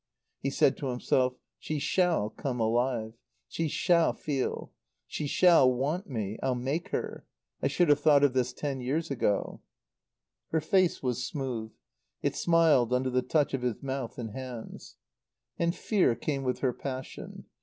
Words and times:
He 0.39 0.49
said 0.49 0.77
to 0.77 0.87
himself, 0.87 1.35
"She 1.59 1.77
shall 1.77 2.31
come 2.31 2.59
alive. 2.59 3.13
She 3.47 3.67
shall 3.67 4.13
feel. 4.13 4.71
She 5.05 5.27
shall 5.27 5.71
want 5.71 6.09
me. 6.09 6.39
I'll 6.41 6.55
make 6.55 6.87
her. 6.89 7.27
I 7.61 7.67
should 7.67 7.87
have 7.89 7.99
thought 7.99 8.23
of 8.23 8.33
this 8.33 8.51
ten 8.51 8.81
years 8.81 9.11
ago." 9.11 9.61
Her 10.49 10.59
face 10.61 11.03
was 11.03 11.23
smooth; 11.23 11.69
it 12.23 12.35
smiled 12.35 12.91
under 12.95 13.11
the 13.11 13.21
touch 13.21 13.53
of 13.53 13.61
his 13.61 13.83
mouth 13.83 14.17
and 14.17 14.31
hands. 14.31 14.95
And 15.59 15.75
fear 15.75 16.15
came 16.15 16.41
with 16.41 16.61
her 16.61 16.73
passion. 16.73 17.45